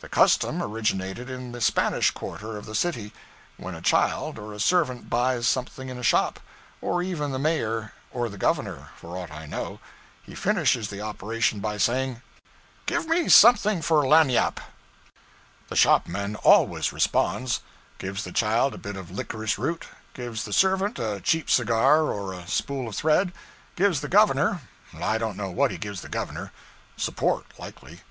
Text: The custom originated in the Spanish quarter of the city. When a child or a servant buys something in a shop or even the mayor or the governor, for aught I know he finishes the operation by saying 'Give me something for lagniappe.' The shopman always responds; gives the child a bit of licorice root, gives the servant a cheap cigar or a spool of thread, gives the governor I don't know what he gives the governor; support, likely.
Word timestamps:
The 0.00 0.08
custom 0.10 0.62
originated 0.62 1.30
in 1.30 1.52
the 1.52 1.60
Spanish 1.62 2.10
quarter 2.10 2.58
of 2.58 2.66
the 2.66 2.74
city. 2.74 3.10
When 3.56 3.74
a 3.74 3.80
child 3.80 4.38
or 4.38 4.52
a 4.52 4.60
servant 4.60 5.08
buys 5.08 5.46
something 5.46 5.88
in 5.88 5.96
a 5.96 6.02
shop 6.02 6.40
or 6.82 7.02
even 7.02 7.32
the 7.32 7.38
mayor 7.38 7.94
or 8.10 8.28
the 8.28 8.36
governor, 8.36 8.90
for 8.96 9.16
aught 9.16 9.30
I 9.30 9.46
know 9.46 9.80
he 10.24 10.34
finishes 10.34 10.90
the 10.90 11.00
operation 11.00 11.60
by 11.60 11.78
saying 11.78 12.20
'Give 12.84 13.08
me 13.08 13.30
something 13.30 13.80
for 13.80 14.04
lagniappe.' 14.06 14.60
The 15.68 15.76
shopman 15.76 16.36
always 16.36 16.92
responds; 16.92 17.60
gives 17.96 18.24
the 18.24 18.32
child 18.32 18.74
a 18.74 18.76
bit 18.76 18.96
of 18.96 19.10
licorice 19.12 19.56
root, 19.56 19.86
gives 20.12 20.44
the 20.44 20.52
servant 20.52 20.98
a 20.98 21.18
cheap 21.24 21.48
cigar 21.48 22.12
or 22.12 22.34
a 22.34 22.46
spool 22.46 22.88
of 22.88 22.96
thread, 22.96 23.32
gives 23.74 24.02
the 24.02 24.08
governor 24.08 24.60
I 24.92 25.16
don't 25.16 25.38
know 25.38 25.50
what 25.50 25.70
he 25.70 25.78
gives 25.78 26.02
the 26.02 26.10
governor; 26.10 26.52
support, 26.98 27.58
likely. 27.58 28.02